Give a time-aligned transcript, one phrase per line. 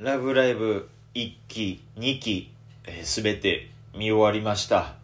[0.00, 2.54] ラブライブ1期、2期、
[3.02, 4.94] す、べ、て見終わりました。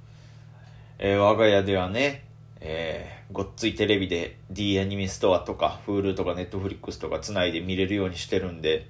[0.98, 2.24] えー我が家ではね、
[2.62, 8.86] えーごっついテレビで D アニメストアとか Hulu とか Netflix とかつないで見れるようにしてるんで、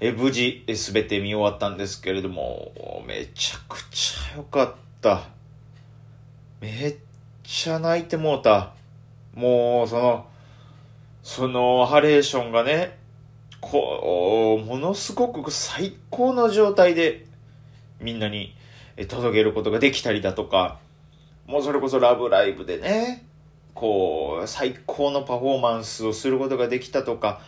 [0.00, 2.72] えー無事すべて見終わったんですけれども、
[3.06, 5.28] めちゃくちゃ良かった。
[6.60, 6.96] めっ
[7.44, 8.74] ちゃ泣いてもうた。
[9.36, 10.26] もう、その、
[11.22, 13.05] そのハレーションがね、
[13.60, 17.26] こう、ものすごく最高の状態で
[18.00, 18.54] みんなに
[19.08, 20.78] 届けることができたりだとか、
[21.46, 23.24] もうそれこそラブライブでね、
[23.74, 27.40] こう、最高のパフォーマンスをすることができたとか、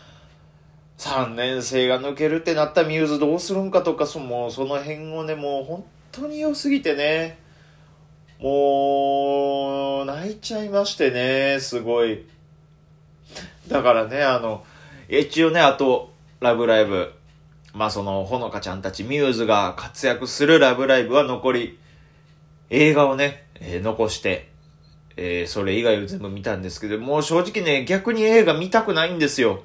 [0.98, 7.38] 3年生が抜けるってなったミューズどうするんかとか、そもうその辺をね、もう本当に良すぎてね、
[8.40, 12.24] もう、泣いちゃいましてね、すごい。
[13.68, 14.64] だからね、あの、
[15.08, 17.12] 一応ね、あと、ラブライブ。
[17.72, 21.78] まあその、ほのかちゃんたち、ミューズが活躍するラブライブは残り、
[22.70, 24.50] 映画をね、えー残して、
[25.16, 29.62] えーそれ以外を全部見たんですけど、もう正直ね、逆に映画見たくないんですよ。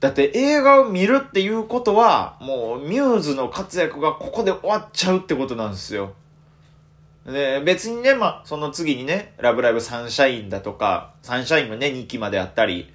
[0.00, 6.12] だって映画を見るっていうことは、もうミューズの活躍がここで終わっちゃうってことなんですよ。
[7.24, 12.92] で、別にね、まあ、その次にね、ラブライブサンシャインだとか、サンシャインもね、2期まであったり、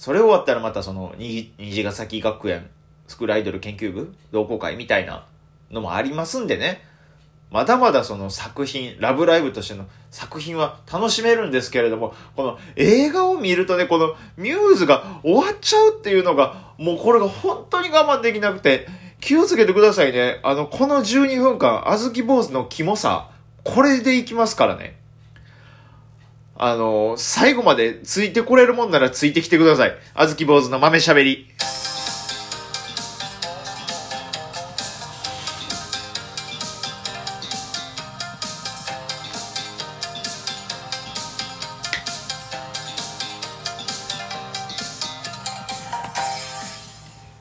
[0.00, 2.70] それ終わったらまたその、に虹ヶ崎学園、
[3.06, 5.26] スクールアイドル研究部同好会みたいな
[5.70, 6.82] のもありますんでね、
[7.50, 18.88] まだまだその作品、ラブライブとしての作品は楽しめるんですけれども、この映画を見るとね、このミューズが終わっちゃうっていうのが、もうこれが本当に我慢できなくて、
[19.20, 20.40] 気をつけてくださいね。
[20.42, 23.28] あの、この12分間、あずき坊主のキモさ、
[23.64, 24.99] これでいきますからね。
[26.62, 29.96] あの、最後までついてこれるもんならついてきてください。
[30.12, 31.48] あずき坊主の豆しゃべり。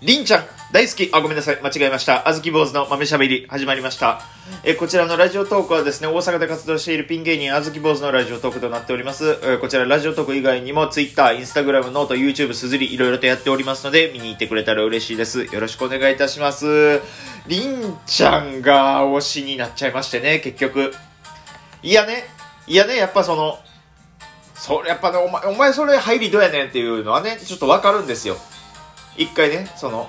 [0.02, 1.09] りんちゃん、大好き。
[1.12, 1.59] あ、ごめんなさい。
[1.63, 2.28] 間違えました。
[2.30, 4.22] あずき坊主の豆しゃべり、始まりました。
[4.63, 9.40] えこちらのラジオトークはですね、大阪で活動しているピン芸人、あずき坊主のラジオトークとなっております。
[9.41, 15.46] えこちらラジオトーク以外にも、Twitter、Instagram、ノート、YouTube、すずり、いろいろとやっておりますので、見に行ってくれたら嬉しいです。
[15.46, 17.02] よろしくお願いいたします。
[17.47, 20.94] りんちゃんが推しになっちゃいましてね、結局。
[21.81, 22.25] いやね、
[22.68, 23.58] いやね、やっぱその、
[24.53, 28.38] それやっぱね、お前、お前それ入りどうやねんっていうのはね、ちょっとわかるんですよ。
[29.18, 30.08] 一回ね、その、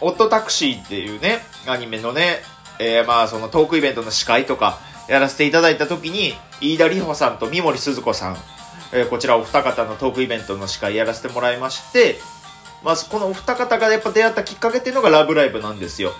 [0.00, 2.42] オットタクシーっていうね、アニメのね、
[2.78, 8.36] えー、まあそのトークイベントの司会とかやらせていただいた時に、飯田里穂さんと三森鈴子さん、
[8.92, 12.18] えーこちらお二方のトークイベントの司会やらせてもらいまして、
[12.84, 16.12] まあこのお二方がやっぱ出会ったきっかけっていうのがラブライブなんですよ。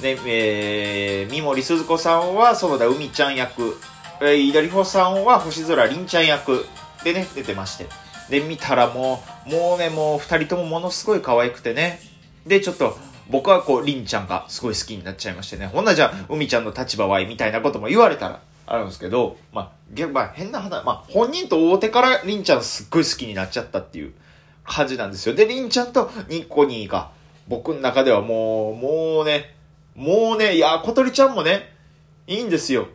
[0.00, 3.78] で、えー、三森鈴子さんは園田海ちゃん役、
[4.20, 6.66] えー、飯田里穂さんは星空凛ちゃん役
[7.02, 7.86] でね、出てまして。
[8.28, 12.00] で、見たらもう、もうね、もう二人ともものすごい可愛くてね。
[12.46, 12.96] で、ちょっと、
[13.28, 15.66] 僕はこう、りんちゃんがすごい好きになっちゃいましてね。
[15.66, 24.12] ほんなじゃあ、海ちゃんの立場はいいみたいなことも言われたら、あるんですけど、まあ、逆まあ、変な話、まあ、本人と大手からりんちゃんすっごい好きになっちゃったっていう
[24.64, 25.34] 感じなんですよ。
[25.34, 27.10] で、りんちゃんとニッコニーが、
[27.48, 29.54] 僕の中ではもう、もうね、
[29.94, 31.72] もうね、いや、小鳥ちゃんもね、
[32.26, 32.88] いいんですよ。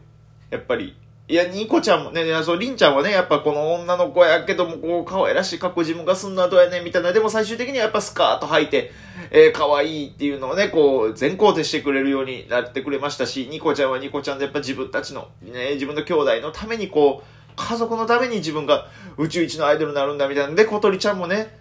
[0.50, 0.96] やっぱり。
[1.28, 7.14] いや、ニコちゃんもね、そう、りんちゃんはね、やっぱこの女の子やけども、こう、可愛らしい格好自分がすんのはどうやねんみたいな。
[7.14, 8.92] でも最終的にはやっぱスカート履いて、
[9.30, 18.88] えー、可愛いっていうのをね、こう、全肯定してくれるようになってくれましたし、ニコちゃんはニコちゃんでやっぱ自分たちの、ね、自分の兄弟のためにこう、家族のために自分が
[19.18, 21.60] 宇宙一のアイドルになるんだみたいなんで、小鳥ちゃんもね、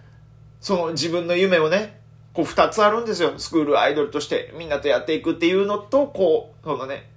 [0.59, 2.01] その自分の夢をね、
[2.33, 3.33] こう二つあるんですよ。
[3.37, 7.09] スクールアイドルとしてみんなとやっていくっていうのと、こう、そのね、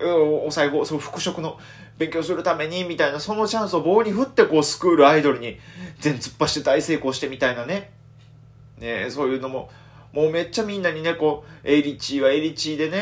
[0.00, 1.58] お最後、その復職の
[1.98, 5.58] 勉強するためにみたいな、そのチャンスを棒に振って、こう、スクールアイドルに
[5.98, 7.92] 全突っ走って大成功してみたいなね。
[8.78, 9.70] ねそういうのも、
[10.12, 12.98] もうめっちゃみんなにね、こう、エリチーはエリチーでね、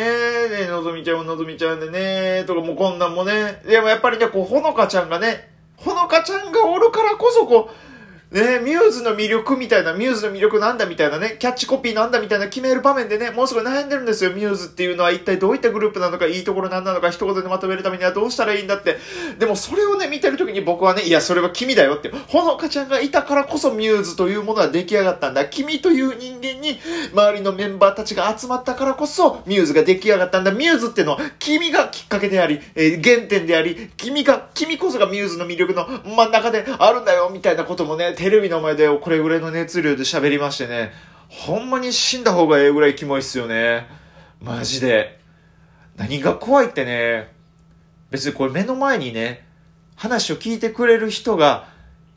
[0.49, 7.88] でのぞみちゃんはのぞみちゃんでね、とかもうこんなんもね、でもやっぱりね、こう、ほのかちゃんがね、ほのかちゃんがおるからこそ、こう、
[8.31, 18.99] ねミューズの魅力みたいな、ミューズの魅力なんだみたいなね、キャッチコピーなんだみたいな決める場面でね、もうすごい悩んでるんですよ、ミューズっていうのは一体どういったグループなのか、いいところなんなのか、一言でまとめるためにはどうしたらいいんだって。
[19.39, 22.11] でもそれをね、見てる時に僕はね、いや、それは君だよって。
[22.29, 25.47] ほのかちゃんがいたからこそミューズというものは出来上がったんだ。
[25.47, 26.79] 君という人間に、
[27.15, 30.53] 周りのメンバーたちが集まったからこそ、ミューズが出来上がったんだ。
[30.53, 40.91] ミューズってのは、君がきっかけであり、えー原点であり、君が、君こそがミューズの魅力の真ん中であるんだよ、みたいなこともね、テレビの前でこれぐらいの熱量で喋りましてね、
[41.29, 43.87] ほんまに死んだ方がええぐらいキモいっすよね。
[44.41, 45.21] マジで。
[45.97, 47.33] 何が怖いってね、
[48.11, 49.47] 別にこれ目の前にね、
[49.95, 51.69] 話を聞いてくれる人が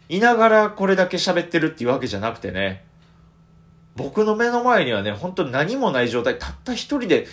[0.10, 2.84] いながらこれだけ喋ってるっていうわけじゃなくてね、
[3.96, 7.28] 僕の目の前にはね、本当に何もない状態、たった一人で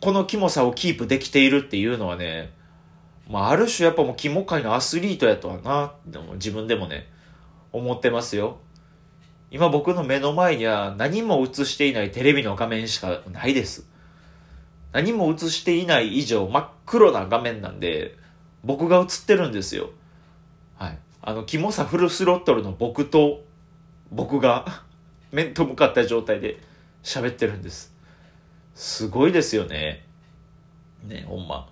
[0.00, 2.52] このキモさをキープできているっていうのはね、
[3.28, 7.10] まあ、ある種やっぱもうキモ界のアスリートやとはな、でも自分でもね、
[7.72, 8.58] 思ってますよ。
[9.50, 13.86] 今僕の目の前には何も映していないテレビの画面しかないです。
[14.92, 18.16] 何も映していない以上真っ黒な画面なんで、
[18.64, 19.90] 僕が映ってるんですよ。
[20.76, 20.98] はい。
[21.22, 23.44] あの、キモさフルスロットルの僕と、
[24.10, 24.82] 僕が
[25.32, 26.58] 面と向かった状態で
[27.02, 27.94] 喋ってるんです。
[28.74, 30.06] すごいですよね。
[31.04, 31.68] ね、ほんま。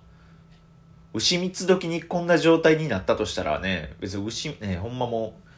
[1.13, 5.50] 牛蜜時にこんな状態になったとしたらね、別に牛、ね、ほんまもう、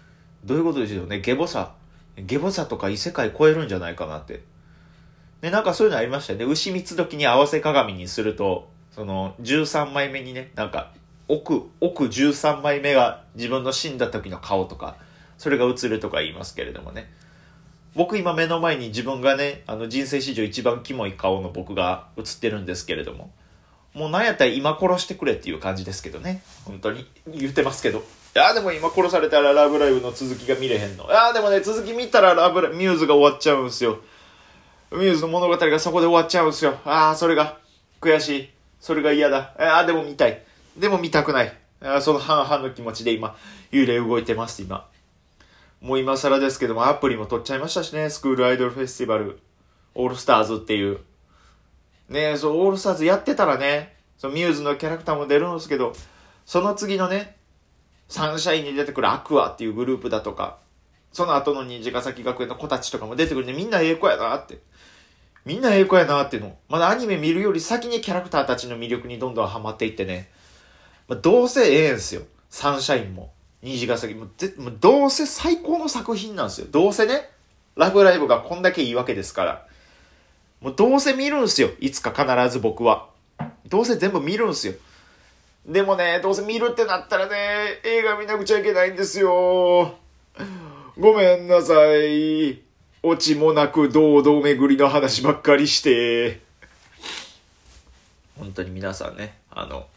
[0.44, 1.22] どういうことでしょうね。
[1.22, 1.74] ゲボさ。
[2.18, 4.44] ゲボさとか異世界超えるんじゃないかなって。
[5.42, 6.46] で、なんかそういうのありましたよね。
[6.46, 10.92] 牛蜜時に合わせ鏡にすると、その、13枚目にね、なんか、
[11.28, 14.98] 奥、奥13枚目が自分の死んだ時の顔とか、
[15.38, 17.12] それが映るとか言いますけれどもね。
[17.96, 23.32] 僕今目の前に自分がね、あの人生史上一番キモい顔の僕が映ってるんですけれども、
[23.94, 26.42] もうなんやったら今殺してくれっていう感じですけどね。
[26.66, 28.04] 本当に言ってますけど。
[28.36, 31.06] いやでも今殺されたらラブライブの続きが見れへんの。
[31.06, 34.00] いやでもね、続き見たらラブラミューズが終わっちゃうんすよ。
[34.92, 36.80] ミューズの物語がそこで終わっちゃうんすよ。
[36.84, 37.60] ああ、それが
[38.02, 38.50] 悔しい。
[38.80, 39.54] それが嫌だ。
[39.60, 40.44] ああ、でも見たい。
[40.78, 41.54] でも見たくない。
[41.82, 43.36] あその半々の気持ちで今、
[43.72, 44.88] 幽霊動いてます、今。
[45.82, 49.40] もう今更ですけども、アプリも取っちゃいましたしね、スクールアイドルフェスティバル、
[49.94, 51.00] オールスターズっていう。
[52.10, 55.94] ねそう、オールスターズやってたらね、そのミューズのキャラクターも出るんですけど、
[56.46, 57.36] その次のね、
[58.08, 60.58] サンシャインに出てくるアクアっていうグループだとか、
[61.12, 64.60] その後の虹ヶ崎学園の子たちとかも出てくるんで、みんなええ子やなって。
[65.46, 66.58] みんなええ子やなっていうの。
[66.70, 70.30] まだアニメ見るより先にキャラクターたちの魅力にどんどんハマっていってね。
[71.08, 72.24] まあ、どうせええんすよ。
[72.50, 73.34] サンシャインも。
[73.62, 76.68] 虹ヶ崎もぜもうどうせ最高の作品なんですよ。
[76.70, 77.30] どうせね、
[77.76, 79.68] ラブライブがこんだけいいわけですから。
[80.60, 81.70] もうどうせ見るんすよ。
[81.80, 83.10] いつか必ず僕は。
[83.68, 84.74] どうせ全部見るんすよ。
[85.66, 89.96] でもね、どうせ見るってなったらね、映画見なくちゃいけないんですよ。
[91.00, 92.62] ごめんなさい。
[93.02, 96.42] オチもなく堂々巡りの話ばっかりして。
[98.38, 99.88] 本当に皆さんね、あの、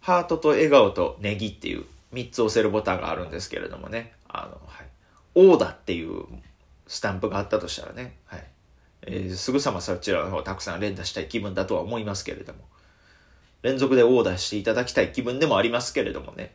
[0.00, 1.84] ハートと笑顔とネギっていう
[2.14, 4.86] 3つ押せるボタンがあるんですけれどもね、あの、はい。
[5.34, 6.24] オーダっていう
[6.86, 8.44] スタンプがあったとしたらね、はい。
[9.02, 12.60] えー、すぐさまそちらの方をたくさん連打したい気分だとは思いますけれども、
[13.62, 16.54] 連続でオーダーしていただきたい気分でもありますけれどもね。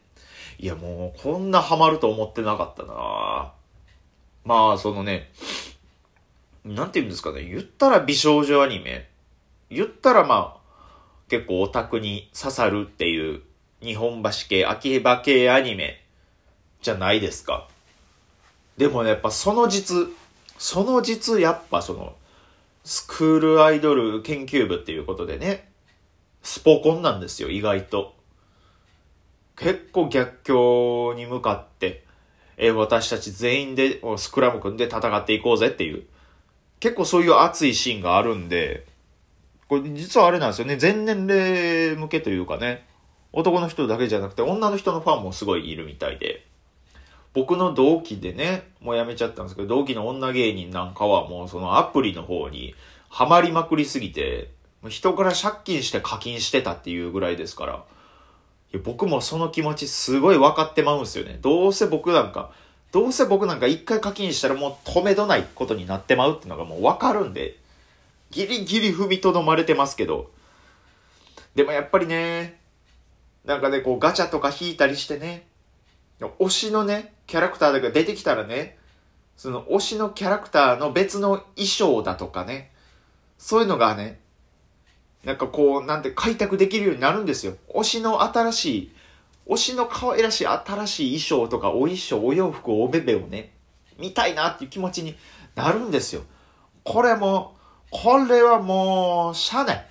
[0.59, 3.54] いやもう、こんなハマると思ってなかったな
[4.44, 5.30] まあ、そのね、
[6.65, 9.07] なんて言うんですかね、言ったら美少女アニメ、
[9.69, 10.68] 言ったらまあ、
[11.30, 13.42] 結構オタクに刺さるっていう
[13.81, 16.03] 日本橋系、秋葉系アニメ
[16.81, 17.68] じゃないですか。
[18.77, 20.07] でもね、やっぱその実、
[20.57, 22.15] その実やっぱその、
[22.83, 25.67] スクールアイドル研究部っていうことでね、
[26.48, 28.16] スポコンなんですよ、意外と。
[29.58, 32.06] 結構逆境に向かって、
[32.56, 36.06] え私たち全員でスクラム組んで戦っていこうぜっていう、
[36.80, 38.86] 結構そういう熱いシーンがあるんで、
[39.68, 42.88] これ実はあれなんですよね、全年齢向けというかね、
[43.34, 46.46] 男の人だけじゃなくて女の人のファンもすごいいるみたいで、
[47.34, 52.74] 僕の同期でね、もう辞めちゃったんですけど、同期の女芸人なんかはもうそのアプリの方に
[53.10, 54.56] ハマりまくりすぎて、
[54.89, 57.84] 人から借金して課金してたっていうぐらいですから、
[58.74, 61.39] いや僕もその気持ちすごい分かってまうんですよね。
[61.41, 62.51] どうせ僕なんか、
[62.91, 67.57] どうせ僕なんか一回課金したらもう止めどないことになってまうっていうのがもう分かるんで、
[68.31, 70.31] ギリギリ踏みとどまれてますけど、
[71.55, 72.60] でもやっぱりね、
[73.46, 75.48] なんかね、こうガチャとか引いたりしてね、
[76.19, 78.77] 推しのね、キャラクターが出てきたらね、
[79.38, 82.72] その推しのキャラクターの別の衣装だとかね、
[83.38, 84.19] そういうのがね、
[85.27, 87.57] なんかこう、なんて開拓できるようになるんですよ。
[87.75, 88.91] 推しの新しい、
[89.46, 93.51] 推しの可愛らしい新しい衣装とかお衣装、お洋服、おべべをね、
[94.00, 95.17] 見たいなっていう気持ちに
[95.53, 96.22] なるんですよ。
[96.86, 97.57] これも、
[97.91, 99.86] これはもう、しゃあない。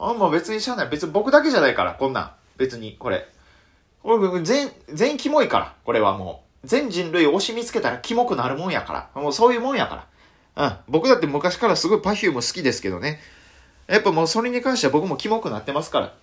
[0.00, 0.88] あもう別にしゃあない。
[0.88, 2.32] 別に僕だけじゃないから、こんなん。
[2.56, 3.28] 別に、これ。
[4.02, 6.66] これ全、全キモいから、これはもう。
[6.66, 9.22] 全人類推し見つけたらキモくなるもんやから。
[9.22, 10.08] もうそういうもんやか
[10.56, 10.66] ら。
[10.66, 10.76] うん。
[10.88, 13.20] 僕だって昔からすごい Perfume 好きですけどね。
[13.88, 16.14] やっぱもうそれに関しては僕もキモくなってますから。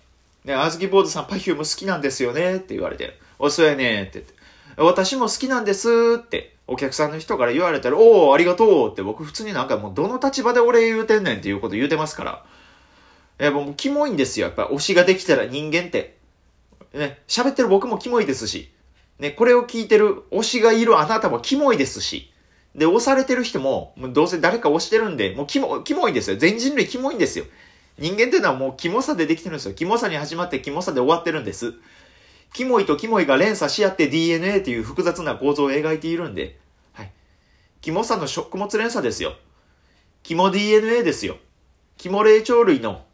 [0.44, 3.18] ね、あずき坊主さん Perfume 好きなんですよねって言われて。
[3.38, 4.34] おそうやねって言って。
[4.76, 6.54] 私も好きなんですって。
[6.68, 12.44] お客さんの人から言われたら、おおありがとうって僕普通になんかもうどの立場で俺言うてんねんっていうこと言うてますから。
[13.40, 14.46] いや、もうキモいんですよ。
[14.46, 16.16] やっぱ推しができたら人間って。
[16.94, 18.72] ね、喋ってる僕もキモいですし。
[19.18, 22.32] ね、これを聞いてる推しがいるあなたもキモいですし。
[22.76, 26.36] で、押されてる人も、もうどうせ誰か押してるんで、もうキモ、キモいんですよ。
[26.36, 27.46] 全人類キモいんですよ。
[27.98, 29.74] 人間っていうのはもうキモさでできてるんですよ。
[29.74, 31.72] キモさに始まってキモさで終わってるんです。
[32.52, 36.58] キモいとキモいが連鎖し合って DNA という複雑な構造を描いているんで、
[36.92, 37.10] はい。
[37.80, 39.34] キモさの食物連鎖ですよ。
[40.22, 41.38] キモ DNA ですよ。
[41.96, 43.06] キモ霊長類の、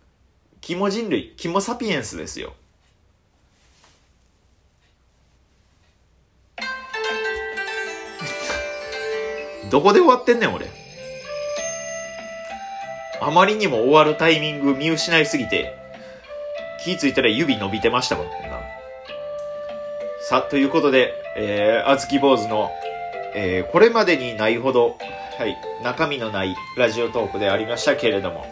[0.60, 2.54] キモ人類、キモサピエンスですよ。
[9.72, 10.66] どこで終わってんねん、俺。
[13.22, 15.74] あまりにも終わるタイミング見失いすぎて、
[16.84, 18.32] 気ぃついたら指伸びてましたもんな、
[20.28, 22.70] さあ、ということで、えー、あずき坊主の、
[23.34, 24.98] えー、これまでにないほど、
[25.38, 28.44] はい、中身のないラジオトークでありましたけれども、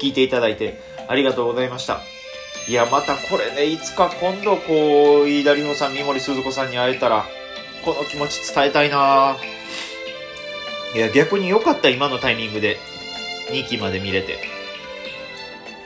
[0.00, 1.98] 聞いていただいてありがとうございました。
[2.68, 7.24] いや、またこれね、いつか今度こう、飯田里穂さん、三森鈴子さんに会えたら、
[7.84, 9.59] この気持ち伝えたいなぁ。
[10.94, 12.78] いや、逆に良かった、今のタイミングで。
[13.50, 14.38] 2期まで見れて。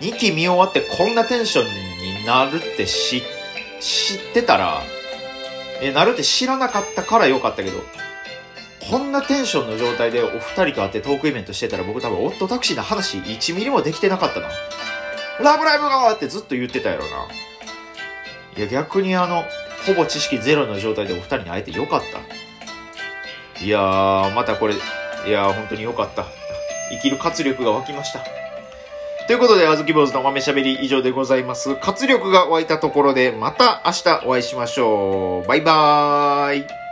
[0.00, 1.66] 2期見終わってこんなテンション
[2.20, 3.22] になるって知、
[3.80, 4.82] 知ってたら、
[5.80, 7.82] え、なるって知らなかったから良かったけど、
[8.90, 14.48] こんなテンションの状態でお二人と会ってトークイベントしてたら僕多分オットタクシーの話1ミリもできてなかったな。
[15.40, 17.26] ラブライブがってずっと言ってたやろな。
[18.56, 19.44] いや逆にあの、
[19.86, 22.43] ほぼ知識ゼロの状態でお二人に会えてよかった。
[23.64, 24.78] いやー、またこれ、い
[25.30, 26.26] やー、本当に良かった。
[26.90, 28.20] 生きる活力が湧きました。
[29.26, 31.74] ということで、あずき坊主の豆しゃべり以上でございます。
[31.76, 35.48] 活力が湧いたところで、また明日お会いしましょう。
[35.48, 36.83] バイバーイ。